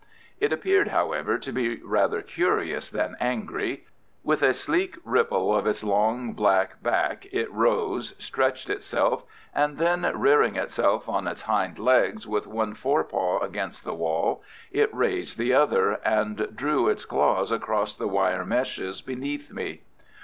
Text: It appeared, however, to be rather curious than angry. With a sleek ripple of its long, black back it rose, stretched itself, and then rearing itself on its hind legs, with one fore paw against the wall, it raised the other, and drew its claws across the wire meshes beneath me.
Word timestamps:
It 0.39 0.51
appeared, 0.51 0.87
however, 0.87 1.37
to 1.37 1.51
be 1.51 1.75
rather 1.83 2.23
curious 2.23 2.89
than 2.89 3.15
angry. 3.19 3.85
With 4.23 4.41
a 4.41 4.51
sleek 4.55 4.97
ripple 5.05 5.55
of 5.55 5.67
its 5.67 5.83
long, 5.83 6.33
black 6.33 6.81
back 6.81 7.27
it 7.31 7.51
rose, 7.51 8.15
stretched 8.17 8.67
itself, 8.71 9.23
and 9.53 9.77
then 9.77 10.11
rearing 10.19 10.55
itself 10.55 11.07
on 11.07 11.27
its 11.27 11.43
hind 11.43 11.77
legs, 11.77 12.27
with 12.27 12.47
one 12.47 12.73
fore 12.73 13.03
paw 13.03 13.41
against 13.41 13.83
the 13.83 13.93
wall, 13.93 14.41
it 14.71 14.91
raised 14.91 15.37
the 15.37 15.53
other, 15.53 15.99
and 16.03 16.47
drew 16.55 16.87
its 16.89 17.05
claws 17.05 17.51
across 17.51 17.95
the 17.95 18.07
wire 18.07 18.43
meshes 18.43 19.03
beneath 19.03 19.53
me. 19.53 19.83